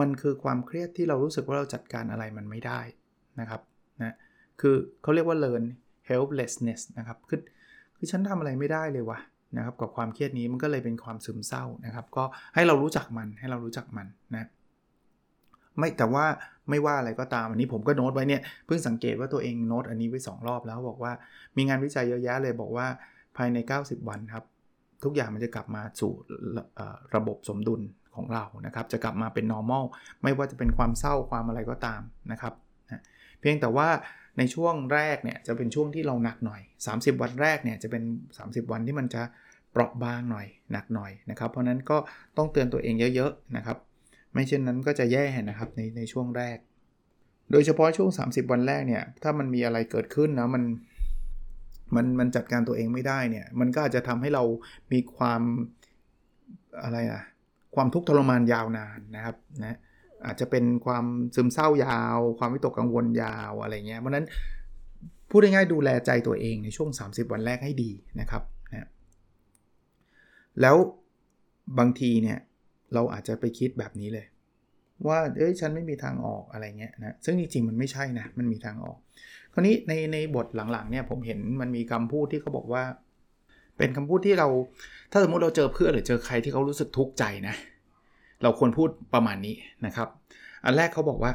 [0.00, 2.80] มันคือความเครียดที่เรารู้สึกว่าเราจัดการอะไรมันไม่ได้
[3.40, 3.60] นะครับ
[4.02, 4.14] นะ
[4.60, 5.64] คือเขาเรียกว่า learn
[6.10, 7.40] helplessness นะครับคือ
[8.02, 9.18] คือฉันทำอะไรไม่ได้เลยวะ
[9.56, 14.48] นะครับกับความเครียดนี้มันก็เลยเป็นความซึมเศร้านะครับ ก็ให้เรารู้จักมันให้เรารู้จักมันนะ
[15.78, 16.24] ไม่แต่ว่า
[16.70, 21.12] ไม่ว่าอะไรก็ตามอันนี้ผมก็โน้ตไว้เนี่ยเพิ่งสังเกตว่าตัวเองโน้ตอันนี้ไว้ 2 รอบแล้วบอกว่า
[21.56, 22.86] มีงานวิจัยเยอะแยะเลยบอกว่า
[23.36, 24.44] ภายใน 90 วันครับ
[25.04, 26.12] ทุกอย่างมันจะกลับมาสู่
[27.14, 27.80] ระบบสมดุล
[28.16, 29.84] ของเรานะครับ จะกลับมาเป็น normal
[30.22, 32.00] ไม่ว่าจะเป็นความเศร้าความอะไรก็ตาม
[32.32, 32.54] นะครับ
[32.90, 33.02] นะ
[33.40, 33.88] เพียงแต่ว่า
[34.38, 36.60] ในช่วงแรกเนี่ยจะเป็นช่วงที่เราหนักหน่อย
[36.92, 38.02] 30 วันแรกเนี่ยจะเป็น
[38.38, 39.22] 30 วันที่มันจะ
[39.72, 41.96] เปราะบางหน่อยหนักหน่อยนะครับเพราะนั้นก็
[42.36, 43.76] ต้องเตือนตัวเองเยอะๆนะครับ
[44.32, 46.58] ไม่เช่นนั้นก็จะแย่นะครับในในช่วงแรก
[47.52, 50.62] โดยเฉพาะช่วง 30 วันแรกเนี่ยถ้ามันมีอะไรเกิดขึ้นนะมัน
[51.96, 54.42] มันมันจัดการตัวเองไม่ได้เนี่ยมันก็อาจจะทำให้เรา
[54.92, 55.42] มีความ
[56.82, 57.22] อะไรอะ
[57.74, 59.78] ความทุกข์ทรมานยาวนานนะครับนะ
[60.26, 61.04] อาจจะเป็นความ
[61.34, 64.26] ซึมเศร้ายาว ความวิตกกังวลยาวอะไรเงี้ยเพราะนั้น
[65.30, 68.88] พูดง่ายๆดูแลใจตัวเองในช่วง 30 วันแรกให้ดีนะครับนะ
[70.60, 70.76] แล้ว
[71.78, 72.38] บางทีเนี่ย
[72.94, 74.26] เราอาจจะไปคิดแบบนี้เลย
[75.08, 78.98] ว่าเอ้ยฉันไม่มีทางออกอะไรเงี้ยนะซึ่งจริงๆมันไม่ใช่นะมันมีทางออก
[79.52, 82.82] คราวนี้ในในบทหลังๆเนี่ยผมเห็นมันมีคำพูดที่เขาบอกว่า
[83.78, 84.48] เป็นคำพูดที่เรา
[85.12, 87.54] ถ้าสมมติเราเจอเพื่อนหรือเจอใครที่เขารู้สึกทุกข์ใจนะ
[88.42, 89.54] เราควรพูดประมาณนี้
[89.86, 90.08] นะครับ
[90.64, 91.32] อันแรกเขาบอกว่า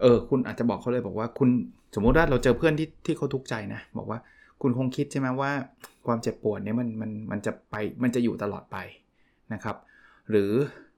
[0.00, 1.48] เออ คุณอาจจะบอกเขาเลยบอกว่าคุณ
[1.94, 4.18] สมมุติว่าเราเจอเพื่อนที่ที่เขาทุกข์ใจนะ บอกว่า
[4.62, 5.50] คุณคงคิดใช่ไหมว่า
[6.06, 8.76] ความเจ็บปวดเนี่ยมันมันมันจะไปมันจะอยู่ตลอดไป
[9.52, 9.76] นะครับ
[10.30, 10.50] หรือ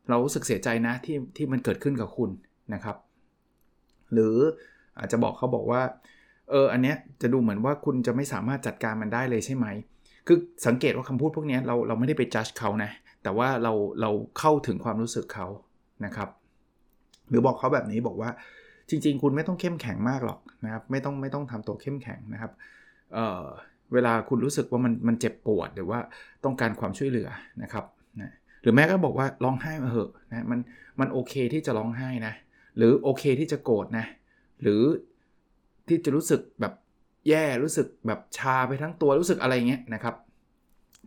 [0.08, 2.30] เรารู้สึกเสียใจนะที่ที่มันเกิดขึ้นกับคุณ
[2.74, 2.96] นะครับ
[4.12, 4.36] หรือ
[4.98, 5.82] อาจจะบอกเขาบอกว่า
[6.50, 9.66] เออ อันเนี้ยจะดูเหมือนว่าคุณจะไม่สามารถจัดการมันได้เลยใช่ไหม
[10.26, 12.90] คือสังเกตว่าคำพูดพวกนี้เราเราไม่ได้ไปจัดเขานะ
[13.22, 15.46] แต่ว่าเราเราเข้าถึงความรู้สึกเขา
[16.04, 16.28] นะครับ
[17.28, 18.30] หรือบอกเขาแบบนี้บอกว่า
[18.88, 22.52] จริง ๆ คุณไม่ต้องเข้มแข็งมากหรอกนะครับ ไม่ต้องไม่ต้องทำตัวเข้มแข็งนะครับ
[23.14, 25.98] เเวลาคุณรู้สึกว่ามันมันเจ็บปวดหรือว่า
[26.44, 27.28] ต้องการความช่วยเหลือ
[27.62, 27.84] นะครับ
[28.20, 28.30] นะ
[28.62, 30.60] หรือแม่ก็บอกว่าร้องไห้มาเหอะนะมัน
[31.00, 32.34] มันโอเคที่จะร้องไห้นะ
[32.76, 34.06] หรือโอเคที่จะโกรธนะ
[34.62, 34.82] หรือ
[35.88, 36.72] ที่จะรู้สึกแบบ
[37.28, 40.14] แย่รู้สึกแบบชาไปทั้งตัวรู้สึกอะไรเงี้ยนะครับ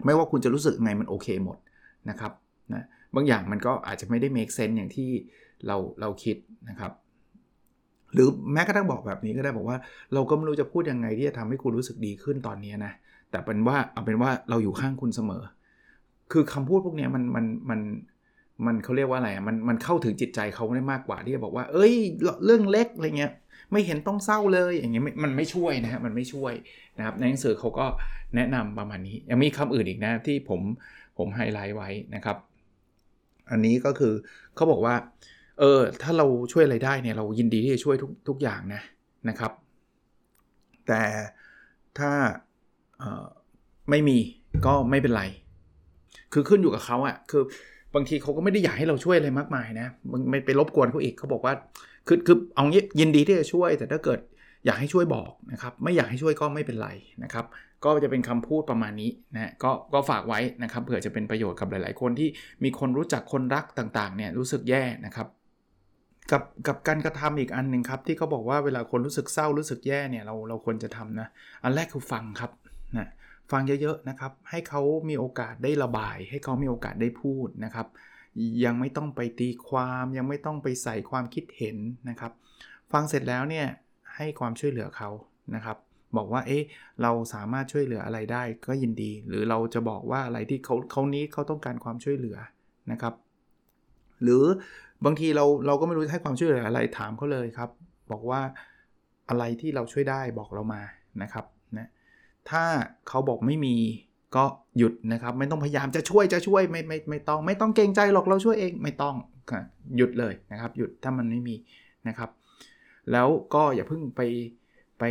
[0.06, 1.58] ไม่ว่าคุณจะรู้สึกไงมันโอเคหมด
[2.10, 2.32] นะครับ
[2.74, 2.84] นะ
[3.16, 5.10] บางอย่างมันก็อาจจะไม่ได้ make sense อย่างที่
[5.68, 6.38] เราเราคิด
[6.70, 6.92] นะครับ
[8.14, 9.78] หรือแม้กระทั่งบอกแบบนี้ก็ได้บอกว่า
[10.14, 12.94] เราก็ไม่รู้จะพูดยังไงที่จะทำให้คุณรู้สึกดีขึ้นตอนนี้นะ
[13.32, 15.44] แต่เป็นว่าเอาเป็นว่าเราอยู่ข้างคุณเสมอ
[16.32, 17.80] คือคำพูดพวกนี้มันมันมัน
[18.66, 21.94] มันเขาเรียกว่าอะไรมันมันเข้าถึงจิตใจเขาได้มากกว่าที่จะบอกว่า เอ้ย
[22.46, 23.32] เรื่องเล็กอะไรเงี้ย
[23.72, 26.54] ไม่เห็นต้องเศร้าเลยอย่างเงี้ยมันไม่ช่วยนะฮะมันไม่ช่วย
[26.98, 27.86] นะครับในหนังสือเขาก็
[28.36, 30.62] แนะนำประมาณนี้ ยังมีคำอื่นอีกนะที่ผม
[31.18, 32.38] ผมไฮไลท์ไว้นะครับ
[33.52, 34.14] อันนี้ก็คือ
[34.56, 34.96] เขาบอกว่า
[35.60, 38.82] เออ ถ้าเราช่วยอะไรได้เนี่ย เรายินดีที่จะช่วยทุกทุกอย่างนะ
[39.30, 39.52] นะครับ
[40.88, 41.04] แต่
[42.00, 42.12] ถ้า
[43.90, 44.18] ไม่มี
[44.66, 45.24] ก็ไม่เป็นไร
[46.34, 47.44] คือขึ้นอยู่กับเขาอะคือ
[47.96, 51.54] บางทีเขาก็ไม่ได้อยากให้เราช่วยอะไรมากมายนะมึงไม่ไปรบกวนเขาอีกเขาบอกว่า
[52.08, 54.20] คือคือเอางี้ยินดีที่จะช่วย แต่ถ้าเกิด
[54.66, 56.90] อยากให้ช่วยบอกนะครับ ไม่อยากให้ช่วยก็ไม่เป็นไร
[57.24, 57.46] นะครับ
[57.86, 62.30] ก็จะเป็นคำพูดประมาณนี้นะก็ก็ฝากไว้นะครับเผื่อจะเป็นประโยชน์กับหลาย ๆ คนที่
[62.64, 65.28] มีคนรู้จักคนรักต่างๆเนี่ยรู้สึกแย่นะครับ
[66.32, 71.28] กับกับการกระทำอีกอันหนึ่งครับที่เขาบอกว่าเวลาคนรู้สึกเศร้ารู้สึกแย่เนี่ยเราเราควรจะทำนะ
[71.64, 72.52] อันแรกคือฟังครับ
[72.98, 73.08] นะ
[73.52, 77.88] ฟังเยอะๆนะครับ ให้เขามีโอกาสได้ระบาย ให้เขามีโอกาสได้พูดนะครับ
[78.66, 81.78] ยังไม่ต้องไปตีความยังไม่ต้องไปใส่ความคิดเห็น
[82.10, 82.32] นะครับ
[82.92, 83.68] ฟังเสร็จแล้วเนี่ย
[84.16, 85.10] ให้ความช่วยเหลือเขา
[85.56, 85.78] นะครับ
[86.18, 86.64] บอกว่าเอ๊ะ
[87.02, 92.38] เราสามารถช่วยเหลืออะไรได้ก็ยินดี หรือเราจะบอกว่าอะไรที่เขาเขานี้เขาต้องการความช่วยเหลือ
[92.92, 93.14] นะครับ
[94.24, 94.44] หรือ
[95.06, 97.70] บางทีเราเราก็ไม่รู้ให้ความช่วยเหลืออะไรถามเขาเลยครับ
[98.12, 98.42] บอกว่า
[99.30, 100.82] อะไรที่เราช่วยได้บอกเรามา
[101.22, 101.46] นะครับ
[101.78, 101.88] นะ
[102.50, 102.64] ถ้า
[103.08, 103.76] เขาบอกไม่มี
[104.36, 104.46] ก็
[104.78, 109.16] หยุดนะครับไม่ต้องพยายามจะช่วยจะช่วยไม่ไม่ไม่ต้อง ไม่ต้องเกรงใจหรอกเราช่วยเองไม่ต้อง
[109.98, 111.56] หยุดเลยนะครับ หยุดถ้ามันไม่มี
[112.08, 112.30] นะครับ
[113.12, 114.22] แล้วก็อย่าเพิ่งไป
[115.00, 115.04] ไป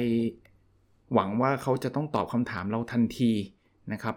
[1.14, 3.32] หวังว่าเขาจะต้องตอบคำถามเราทันที
[3.92, 4.16] นะครับ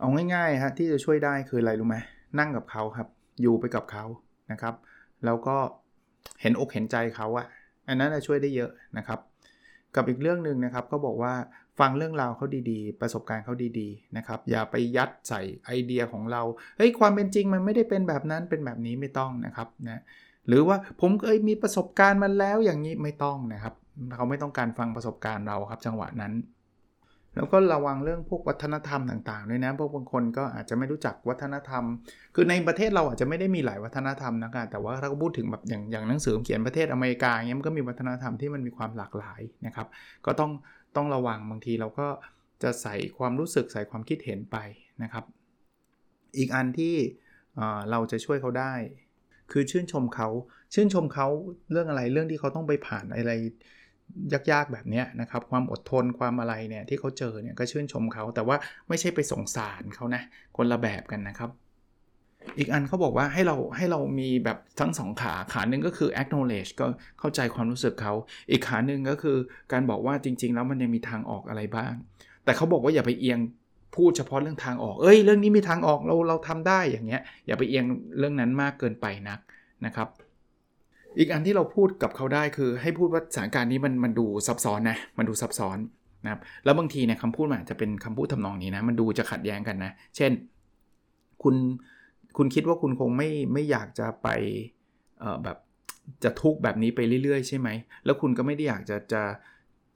[0.00, 1.96] เอาง่ายๆฮะที่จะช่วยได้คืออะไรรู้ไหม
[2.38, 3.08] นั่งกับเขาครับ
[3.42, 4.04] อยู่ไปกับเขา
[4.52, 4.74] นะครับ
[5.24, 5.56] แล้วก็
[6.40, 7.46] เห็นอกเห็นใจเขาอะ
[7.88, 9.20] อันนั้นจะช่วยได้เยอะนะครับ
[9.96, 11.34] กับอีกเรื่องหนึ่งนะครับก็บอกว่า
[11.78, 16.42] ฟังเรื่องราวเขาดีๆ ประสบการณ์เขาดีๆนะครับ อย่าไปยัดใส่ไอเดียของเรา
[16.76, 20.00] เฮ้ยความเป็นจริงมันไม่ได้เป็นแบบนั้นเป็นแบบนี้ไม่ต้องนะครับนะ
[20.48, 23.74] หรือว่าผมเคยมีประสบการณ์มาแล้วอย่างนี้ไม่ต้องนะครับ
[24.16, 26.32] เขาไม่ต้องการฟังประสบการณ์เราครับจังหวะนั้น
[27.36, 31.84] แล้วก็ระวังเรื่องพวกวัฒนธรรมต่างๆด้วยนะพวกบางคนก็อาจจะไม่รู้จักวัฒนธรรม
[32.34, 39.86] คือในประเทศเราอาจจะไม่ได้มีหลายวัฒนธรรมนะครับแต่ว่าถ้าพูดถึงแบบอย่างอย่างหนังสือเขียนประเทศอเมริกาเงี้ยมันก็มีวัฒนธรรมที่มันมีความหลากหลายนะครับ
[40.26, 40.50] ก็ต้อง
[40.96, 42.06] ต้องระวังบางทีเราก็
[42.62, 44.56] จะใส่ความรู้สึกใส่ความคิดเห็นไป
[45.02, 45.24] นะครับ
[46.38, 46.94] อีกอันที่
[47.90, 48.74] เราจะช่วยเขาได้
[49.52, 50.28] คือชื่นชมเขา
[50.74, 51.28] ชื่นชมเขา
[51.70, 53.32] เรื่องอะไรเรื่องที่เขาต้องไปผ่านอะไร
[54.32, 58.56] ยากๆแบบนี้นะครับ ความอดทนความอะไรเนี่ยที่เขาเจอเนี่ยก็ชื่นชมเขา แต่ว่า
[58.88, 60.22] ไม่ใช่ไปสงสารเขานะ
[60.56, 61.50] คนละแบบกันนะครับ
[62.58, 66.86] อีกอันเขาบอกว่าให้เราให้เรามีแบบทั้งสองขา ขาหนึ่งก็คือ acknowledge ก็
[67.18, 68.12] เข้าใจความรู้สึกเขา
[68.50, 69.36] อีกขาหนึ่งก็คือ
[69.72, 71.92] การบอกว่าจริง ๆ แล้วมันยังมีทางออกอะไรบ้าง
[72.44, 73.38] แต่เขาบอกว่าอย่าไปเอียง
[73.96, 77.84] พูดเฉพาะเรื่องทางออก เอ้ย เรื่องนี้มีทางออกเราเราทำได้อย่างเงี้ย อย่าไปเอียง
[78.18, 79.38] เรื่องนั้นมากเกินไปนัก
[79.86, 80.08] นะครับ
[81.18, 85.78] อีกอันที่เราพูดกับเขาได้คือให้พูดว่าสถานการณ์นี้มันมันดูซับซ้อนนะ มันดูซับซ้อน
[86.24, 90.32] นะครับ แล้วบางทีเนี่ยคำพูดมันอาจจะเป็นคำพูดทำนองนี้นะ มันดูจะขัดแย้งกันนะ เช่น
[91.42, 91.54] คุณ
[92.36, 94.28] คุณคิดว่าคุณคงไม่ไม่อยากจะไป
[95.20, 95.58] เอ่อแบบ
[96.24, 97.68] จะทุกข์แบบนี้ไปเรื่อยๆ ใช่ไหม
[98.04, 99.22] แล้วคุณก็ไม่ได้อยากจะจะ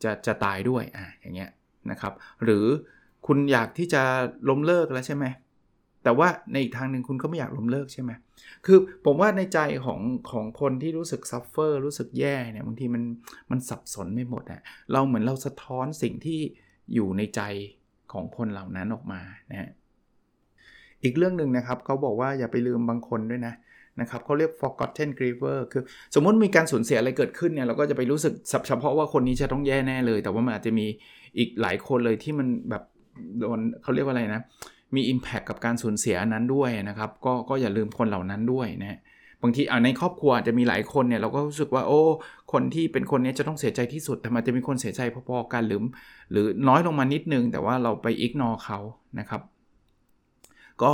[0.02, 1.50] จะจะตายด้วย อะอย่างเงี้ย
[1.90, 2.12] นะครับ
[2.44, 2.66] หรือ
[3.26, 4.02] คุณอยากที่จะ
[4.48, 5.24] ล้มเลิกแล้วใช่ไหม
[6.04, 8.10] แต่ว่าในอีกทางหนึ่งคุณก็ไม่อยากล้มเลิกใช่ไหม
[8.66, 13.02] คือผมว่าในใจของของคนที่รู้สึกซัฟเฟอร์รู้สึกแย่เนี่ยบางทีมัน
[13.50, 14.60] มันสับสนไม่หมดอะ
[14.92, 16.40] เราเหมือนเราสะท้อนสิ่งที่
[16.94, 17.42] อยู่ในใจ
[18.12, 19.70] ของคนเหล่านั้นออกมานะฮะ
[21.04, 23.54] อีกเรื่องหนึ่งนะครับเขาบอกว่าอย่าไปลืมบางคนด้วยนะ
[24.00, 25.82] นะครับเขาเรียก forgotten griever คือ
[26.14, 28.34] สมมติมีการสูญเสียอะไรเกิดขึ้นเนี่ยเราก็จะไปรู้สึก
[28.68, 30.86] เฉพาะว่าคนนี้จะต้องแย่แน่เลย แต่ว่ามันอาจจะมี
[31.38, 32.82] อีกหลายคนเลยที่มันแบบ
[33.38, 34.42] โดนเขาเรียกว่าอะไรนะ
[34.94, 38.98] มี Impact กับการสูญเสียนั้นด้วยนะครับ ก็ก็อย่าลืมคนเหล่านั้นด้วยนะ
[39.42, 42.00] บางทีอ่าในครอบครัวจะมีหลายคนเนี่ยเราก็รู้สึกว่าโอ้
[42.52, 45.80] คนที่เป็นคนนี้จะต้องเสียใจที่สุดแต่มันจะมีคนเสียใจพอๆกันหรือ
[46.32, 48.78] หรือน้อยลงมานิดนึง แต่ว่าเราไปอิกนอเขา
[49.18, 49.42] นะครับ
[50.82, 50.92] ก็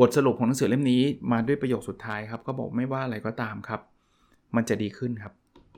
[0.00, 3.80] บทสรุปของหนังสือเล่มนี้มาด้วยประโยคสุดท้ายครับ ก็บอกไม่ว่าอะไรก็ตามครับ
[4.56, 5.32] มันจะดีขึ้นครับ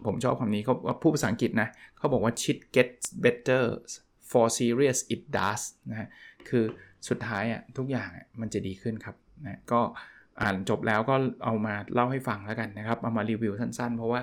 [0.07, 3.63] ผมชอบคำนี้เขาพูดภาษาอังกฤษนะเขาบอกว่า shit gets better
[4.31, 6.09] for serious it does นะ
[6.49, 6.65] คือ
[7.09, 8.09] สุดท้ายอะทุกอย่าง
[8.41, 9.81] มันจะดีขึ้นครับนะก็
[10.41, 14.21] อ่านจบแล้วก็เอามาเล่าให้ฟังแล้วกันนะครับ เอามารีวิวสั้นๆ เพราะว่า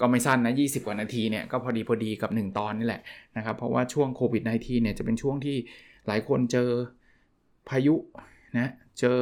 [0.00, 3.02] ก็ไม่สั้นนะ 20 กว่านาทีเนี่ยก็พอดีพอดีกับ 1 ตอนนี่แหละ
[3.36, 5.56] นะครับ เพราะว่าช่วงโควิด -19 เนี่ยจะเป็นช่วงที่
[6.06, 6.68] หลายคนเจอ
[7.68, 7.94] พายุ
[8.58, 9.18] นะเจอ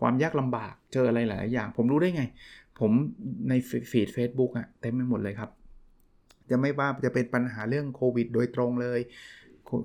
[0.00, 2.24] ความยากลำบากเจออะไรหลายอย่าง ผมรู้ได้ไง
[2.80, 2.90] ผม
[3.48, 3.52] ใน
[3.90, 5.50] feed เฟซบุ๊กอะเต็มไปหมดเลยครับ
[6.50, 9.00] จะไม่ว่าจะเป็นปัญหาเรื่องโควิด โดยตรงเลย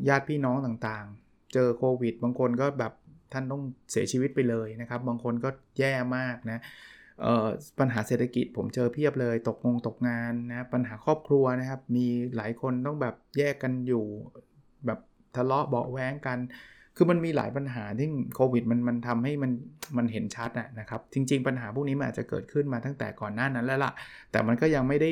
[0.10, 1.06] ญาติพี่น้องต่าง
[1.54, 2.94] เจอโควิด บางคนก็แบบ
[3.34, 6.60] ท่านต้องเสียชีวิตไปเลยนะครับ บางคนก็แย่มากนะ
[7.80, 14.04] ปัญหาเศรษฐกิจผมเจอเพียบเลยตกงงตกงานนะปัญหาครอบครัวนะครับ มีหลายคนต้องแบบแยกกันอยู่
[14.86, 15.00] แบบ
[15.36, 16.40] ทะเลาะเบาแว้งกัน
[16.96, 19.52] คือมันมีหลายปัญหาที่โควิดมันมันทำให้มัน
[19.98, 23.92] มันเห็นชัดนะครับ จริง ๆ ปัญหาพวกนี้มันอาจจะเกิดขึ้นมาตั้งแต่ก่อนหน้านั้นแล้วล่ะ
[24.32, 25.12] แต่มันก็ยังไม่ได้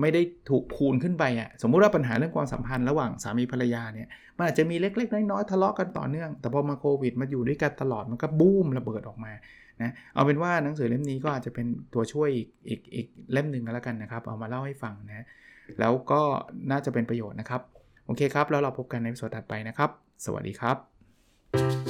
[0.00, 9.32] ไม่ได้ถูกคูณขึ้นไปอะสมมุติว่าปัญหาเรื่องความสัมพันธ์ระหว่างสามีภรรยาเนี่ยมันอาจจะมีเล็กๆน้อยๆทะเลาะกันต่อเนื่อง แต่พอมาโควิดมาอยู่ด้วยกันตลอดมันก็บูมระเบิดออกมา
[9.82, 15.26] นะเอาเป็นว่าหนังสือเล่มนี้ก็อาจจะเป็นตัวช่วยอีกอีกอีกเล่มหนึ่งก็แล้วกันนะครับเอามาเล่าให้ฟังนะ
[15.80, 16.20] แล้วก็
[16.70, 17.60] น่าจะเป็นประโยชน์นะครับ
[18.06, 19.90] โอเคครับ แล้วเราพบกันในสดถัดไปนะครับ
[20.24, 21.89] สวัสดีครับ